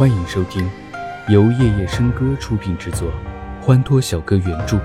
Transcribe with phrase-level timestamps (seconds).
[0.00, 0.66] 欢迎收听
[1.28, 3.12] 由夜夜笙歌出品制作，
[3.60, 4.80] 欢脱小哥原著，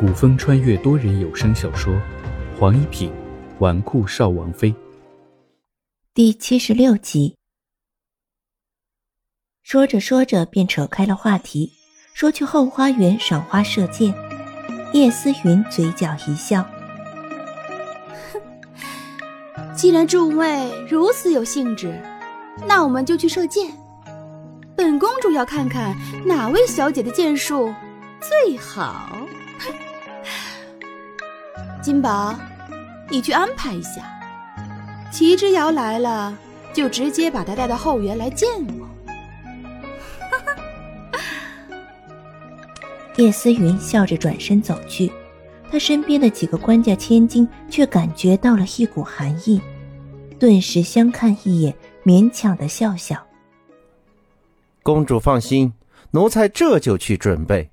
[0.00, 1.92] 古风穿越多人有声小说
[2.58, 3.12] 《黄一品
[3.58, 4.72] 纨绔少王妃》
[6.14, 7.36] 第七十六集。
[9.62, 11.70] 说着说着，便扯开了话题，
[12.14, 14.14] 说去后花园赏花射箭。
[14.94, 16.66] 叶思云嘴角一笑
[18.32, 18.40] ：“哼，
[19.76, 22.02] 既然诸位如此有兴致，
[22.66, 23.70] 那我们就去射箭。
[24.78, 25.92] 本公主要看看
[26.24, 27.74] 哪位小姐的剑术
[28.20, 29.10] 最好。
[31.82, 32.32] 金宝，
[33.10, 34.08] 你去安排一下。
[35.10, 36.32] 齐之遥来了，
[36.72, 38.88] 就直接把他带到后园来见我。”
[43.18, 45.10] 叶思云笑着转身走去，
[45.72, 49.60] 他身边的几个官家千金却感觉到了一股寒意，
[50.38, 51.74] 顿时相看一眼，
[52.04, 53.20] 勉强的笑笑。
[54.88, 55.74] 公主放心，
[56.12, 57.70] 奴才这就去准备。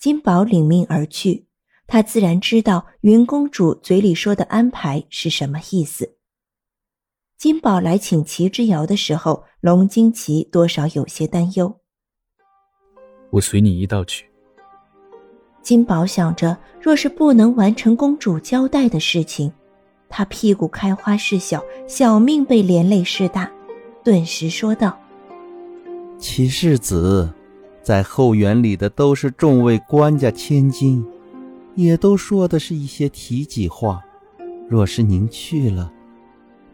[0.00, 1.46] 金宝领命而去，
[1.86, 6.16] 他自然知道云公主嘴里说的安排是什么意思。
[7.38, 11.72] 金宝来请齐之遥的时候，龙惊奇多少有些担忧。
[13.30, 14.28] 我随你一道去。
[15.62, 19.52] 金宝想着，若是不能完成公主交代的事情，
[20.08, 23.48] 他屁股开花事小，小命被连累事大，
[24.02, 24.98] 顿时说道
[26.20, 27.32] ：“齐世子，
[27.82, 31.04] 在后园里的都是众位官家千金，
[31.74, 34.02] 也都说的是一些体己话，
[34.68, 35.90] 若是您去了，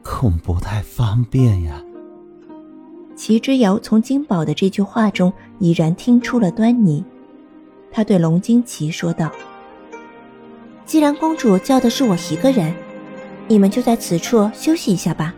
[0.02, 1.80] 恐不太方便呀。”
[3.14, 7.04] 齐之遥从金宝的这句话中已然听出了端倪，
[7.92, 9.30] 他对龙金奇说道
[10.84, 12.74] ：“既然公主叫的是我一个人，
[13.46, 15.32] 你们就在此处休息一下吧。”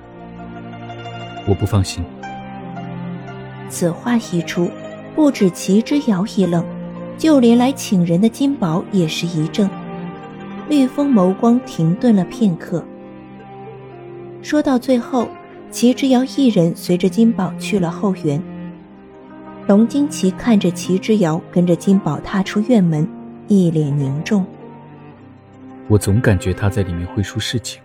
[1.47, 2.03] 我不放心。
[3.69, 4.71] 此话一出，
[5.15, 6.65] 不止齐之遥一愣，
[7.17, 9.69] 就连来请人的金宝也是一怔。
[10.69, 12.85] 绿风眸光停顿了片刻，
[14.43, 15.29] 说到最后。
[15.71, 18.43] 齐之遥一人随着金宝去了后园。
[19.67, 23.07] 龙金奇看着齐之遥跟着金宝踏出院门，
[23.49, 24.47] 一脸凝重。
[25.87, 27.83] 我总感觉他在里面会出事情。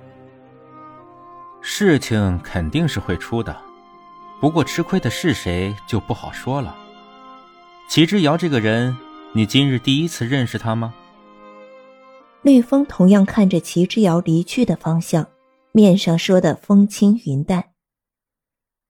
[1.59, 3.53] 事情肯定是会出的，
[4.43, 6.75] 不过吃亏的是谁就不好说了。
[7.89, 8.93] 齐之遥这个人，
[9.33, 10.93] 你今日第一次认识他吗？
[12.41, 15.25] 绿风同样看着齐之遥离去的方向，
[15.71, 17.71] 面上说的风轻云淡。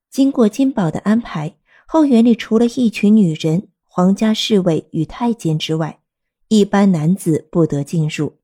[0.10, 6.00] 经过金宝的安排，后园里除了一群女人、皇家侍卫与太监之外，
[6.48, 8.40] 一般男子不得进入。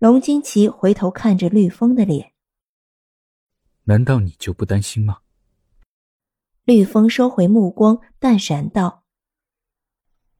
[0.00, 2.32] 龙金奇回头看着绿风的脸，
[3.84, 5.18] 难道你就不担心吗？
[6.68, 9.04] 绿风收回目光，淡然道：“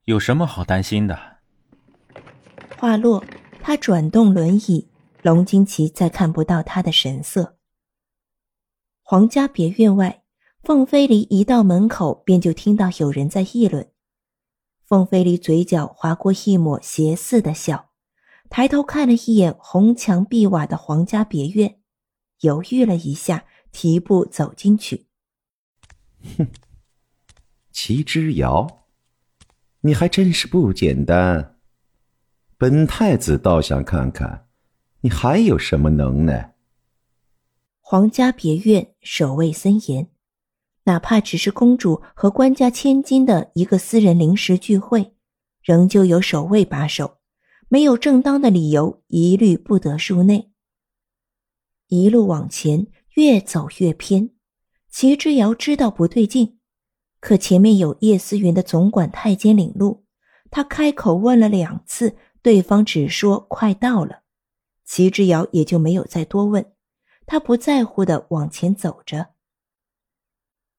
[0.04, 1.38] 有什么好担心的？”
[2.76, 3.24] 话落，
[3.62, 4.90] 他转动轮椅，
[5.22, 7.56] 龙惊奇再看不到他的神色。
[9.00, 10.22] 皇家别院外。
[10.62, 13.90] 凤飞离一到门口，便就听到有人在议论。
[14.84, 17.88] 凤飞离嘴角划过一抹邪似的笑，
[18.50, 21.80] 抬头看了一眼红墙碧瓦的皇家别院，
[22.40, 25.07] 犹豫了一下，提步走进去。
[26.36, 26.48] 哼，
[27.72, 28.86] 齐之遥，
[29.80, 31.58] 你还真是不简单。
[32.56, 34.48] 本太子倒想看看，
[35.00, 36.56] 你还有什么能耐。
[37.80, 40.10] 皇家别院守卫森严。
[40.84, 45.12] 哪怕只是公主和官家千金的一个私人临时聚会，
[45.62, 47.18] 仍旧有守卫把守，
[47.68, 50.50] 没有正当的理由，一律不得入内。
[51.88, 54.30] 一路往前，越走越偏。
[54.98, 56.59] 齐之遥知道不对劲，
[57.20, 60.04] 可前面有叶思云的总管太监领路，
[60.50, 64.22] 他开口问了两次，对方只说快到了，
[64.84, 66.72] 齐之遥也就没有再多问，
[67.26, 69.28] 他不在乎的往前走着。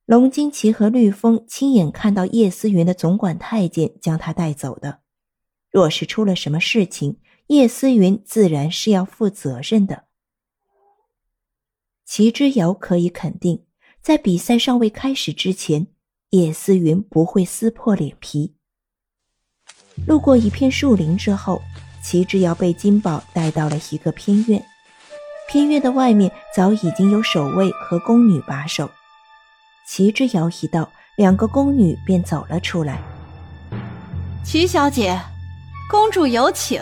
[0.03, 4.99] 龙金奇和绿风亲眼看到叶思云的总管太监将他带走的。
[5.71, 10.07] 若是出了什么事情，叶思云自然是要负责任的。
[12.03, 13.63] 齐之遥可以肯定，
[14.01, 15.87] 在比赛尚未开始之前，
[16.31, 18.55] 叶思云不会撕破脸皮。
[20.07, 21.61] 路过一片树林之后，
[22.01, 24.63] 齐之遥被金宝带到了一个偏院。
[25.47, 28.89] 偏院的外面早已经有守卫和宫女把守。
[29.87, 33.01] 齐之遥一到，两个宫女便走了出来。
[34.45, 35.19] 齐小姐，
[35.89, 36.81] 公主有请。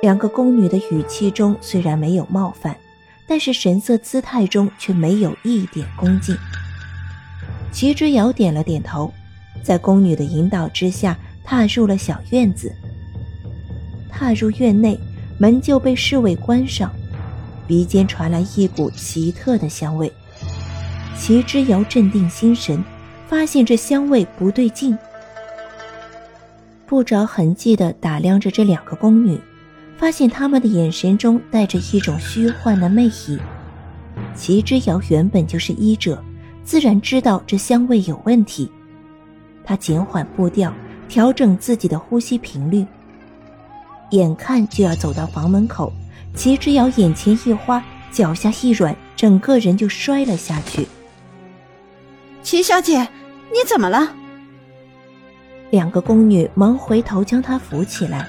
[0.00, 2.76] 两个宫女的语气中虽然没有冒犯，
[3.32, 6.36] 但是神色姿态中却没有一点恭敬。
[7.72, 9.10] 齐之遥点了点头，
[9.62, 12.70] 在宫女的引导之下，踏入了小院子。
[14.10, 15.00] 踏入院内，
[15.38, 16.92] 门就被侍卫关上，
[17.66, 20.12] 鼻尖传来一股奇特的香味。
[21.16, 22.84] 齐之遥镇定心神，
[23.30, 24.94] 发现这香味不对劲，
[26.86, 29.40] 不着痕迹地打量着这两个宫女，
[30.02, 33.38] 发现他们的眼神中带着一种虚幻的魅意。
[34.34, 36.20] 齐之遥原本就是医者。
[36.64, 38.68] 自然知道这香味有问题，
[39.62, 40.74] 他减缓步调，
[41.08, 42.84] 调整自己的呼吸频率。
[44.10, 45.92] 眼看就要走到房门口，
[46.34, 50.88] 齐之遥眼前一花，脚下一软，整个人就摔了下去。
[52.42, 52.98] 齐小姐，
[53.52, 54.12] 你怎么了？
[55.70, 58.28] 两个宫女忙回头将她扶起来。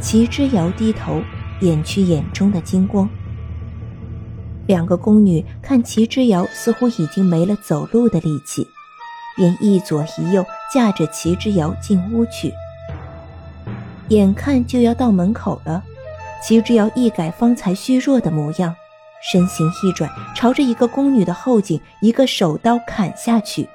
[0.00, 1.20] 齐之遥低头，
[1.60, 3.08] 掩去眼中的金光。
[4.66, 8.66] 两个宫女看齐之遥似乎已经没了走路的力气，
[9.36, 12.52] 便一左一右架着齐之遥进屋去。
[14.08, 15.82] 眼看就要到门口了，
[16.42, 18.74] 齐之遥一改方才虚弱的模样，
[19.30, 23.68] 身形一转，朝着一个宫女的后颈一个手刀砍下去。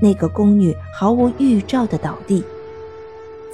[0.00, 2.44] 那个宫女毫无预兆的倒地，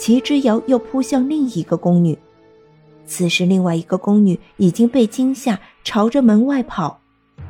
[0.01, 2.19] 齐之遥又扑向另一个宫女。
[3.05, 7.03] 此时，另外一个宫女已经被惊吓，朝着门外跑。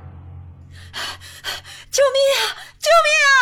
[1.93, 2.39] 救命啊！
[2.81, 3.33] 救命啊！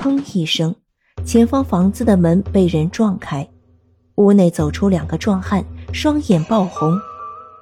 [0.00, 0.74] 砰一声，
[1.22, 3.46] 前方房子的门被人撞开，
[4.14, 6.98] 屋内走出两个壮汉，双眼爆红，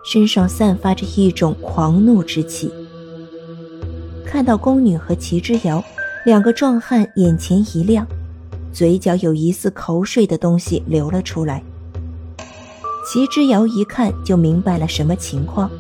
[0.05, 2.73] 身上散发着一种狂怒之气。
[4.25, 5.83] 看到宫女和齐之遥，
[6.25, 8.07] 两个壮汉眼前一亮，
[8.73, 11.63] 嘴角有疑似口水的东西流了出来。
[13.07, 15.71] 齐之遥一看就明白了什么情况，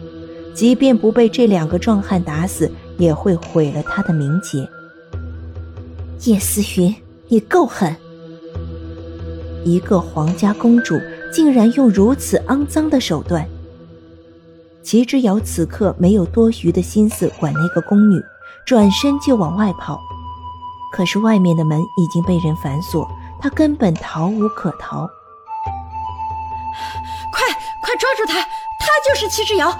[0.54, 4.66] 即便不被这两个壮汉打死，也会毁了他的名节。
[6.24, 6.94] 叶思云，
[7.28, 7.94] 你够狠！
[9.64, 10.98] 一个皇家公主
[11.32, 13.46] 竟然用如此肮脏的手段。
[14.82, 18.18] 齐之遥此刻没有多余的心思管那个宫女，
[18.64, 20.00] 转身就往外跑。
[20.92, 23.08] 可是外面的门已经被人反锁，
[23.40, 25.08] 他根本逃无可逃。
[27.30, 27.46] 快
[27.82, 28.40] 快抓住他！
[28.40, 29.76] 他就是齐之遥。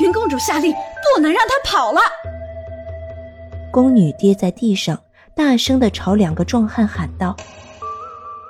[0.00, 2.00] 云公主下令，不能让他跑了。
[3.70, 4.98] 宫女跌在地上，
[5.34, 7.36] 大声的朝两个壮汉喊道：“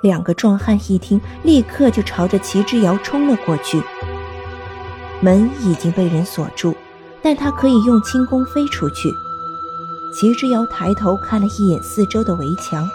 [0.03, 3.81] 两个壮汉一听，立刻就朝着齐之遥冲了过去。
[5.19, 6.75] 门已经被人锁住，
[7.21, 9.09] 但他可以用轻功飞出去。
[10.13, 12.87] 齐之遥抬头看了一眼四周的围墙，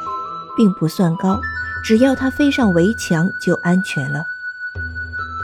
[0.57, 1.41] 并不算高，
[1.85, 4.25] 只要他飞上围墙就安全了。”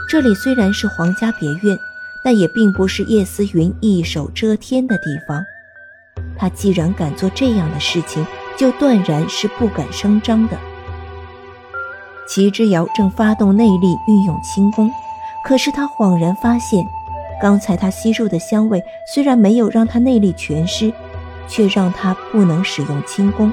[0.07, 1.77] 这里虽然是皇家别院，
[2.23, 5.43] 但也并不是叶思云一手遮天的地方。
[6.37, 8.25] 他既然敢做这样的事情，
[8.55, 10.57] 就断然是不敢声张的。
[12.27, 14.89] 齐之遥正发动内力运用轻功，
[15.43, 16.85] 可是他恍然发现，
[17.41, 18.81] 刚才他吸入的香味
[19.13, 20.91] 虽然没有让他内力全失，
[21.47, 23.51] 却让他不能使用轻功。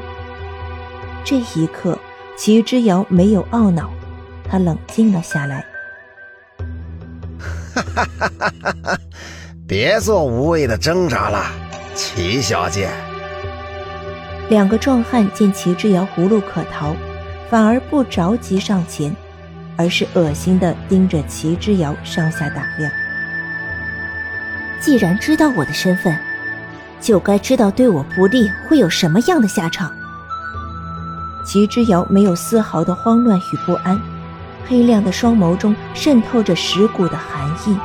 [1.24, 1.98] 这一刻，
[2.36, 3.90] 齐之遥没有懊恼，
[4.48, 5.64] 他冷静了下来。
[7.74, 8.30] 哈哈哈
[8.60, 8.98] 哈哈！
[9.67, 11.46] 别做无谓的挣扎了，
[11.94, 12.90] 齐小姐。
[14.50, 16.94] 两个壮汉见齐之遥无路可逃，
[17.48, 19.14] 反而不着急上前，
[19.76, 22.93] 而是恶心的盯着齐之遥上下打量。
[24.81, 26.14] 既然知道我的身份，
[27.02, 29.92] 就该知道对我不利会有什么样的下场。
[31.44, 34.00] 齐之遥没有丝毫的慌乱与不安。
[34.64, 37.76] 黑亮的双眸中渗透着蚀骨的寒意。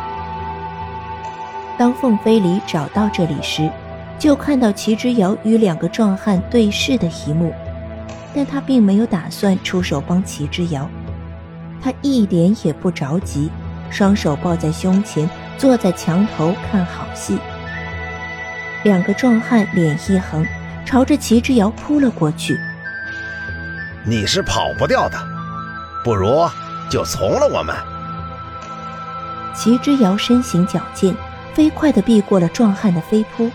[1.78, 3.70] 当凤飞离找到这里时，
[4.20, 7.52] 就看到齐之遥与两个壮汉对视的一幕，
[8.34, 10.88] 但他并没有打算出手帮齐之遥，
[11.82, 13.50] 他一点也不着急，
[13.90, 17.40] 双手抱在胸前，坐在墙头看好戏。
[18.88, 20.48] 两个壮汉脸一横，
[20.86, 22.58] 朝着齐之遥扑了过去。
[24.06, 25.18] 你是跑不掉的，
[26.06, 26.48] 不如。
[26.90, 27.76] 就从了我们。
[29.54, 31.14] 齐之遥身形矫健，
[31.54, 33.52] 飞快的避过了壮汉的飞扑。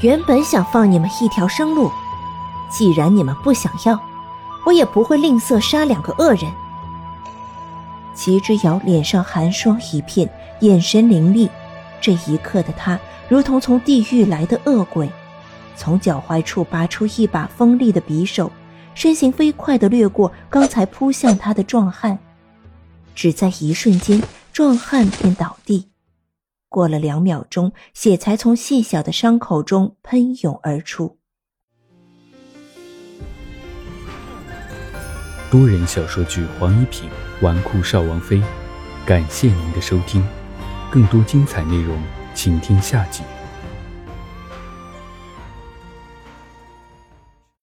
[0.00, 1.90] 原本想放你们一条生路，
[2.70, 4.00] 既然你们不想要，
[4.64, 6.44] 我也不会吝啬杀两个恶人。
[8.14, 11.50] 齐之遥脸上寒霜一片，眼神凌厉。
[12.02, 15.08] 这一刻的他如同从地狱来的恶鬼。
[15.76, 18.52] 从脚踝处拔出一把锋利的匕首
[18.94, 22.18] 身形飞快地掠过刚才扑向他的壮汉。
[23.14, 25.88] 只在一瞬间壮汉便倒地。
[26.68, 31.18] 过了两秒钟血才从细小的伤口中喷涌而出。
[35.50, 37.10] 多人小说剧黄一品
[37.42, 38.42] 纨绔少王妃
[39.04, 40.41] 感谢您的收听。
[40.92, 41.98] 更多精彩内容
[42.34, 43.22] 请听下集。